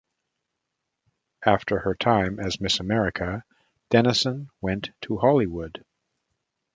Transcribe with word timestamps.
After 1.45 1.77
her 1.77 1.93
time 1.93 2.39
as 2.39 2.59
Miss 2.59 2.79
America, 2.79 3.43
Dennison 3.91 4.49
went 4.59 4.89
to 5.01 5.17
Hollywood. 5.19 5.85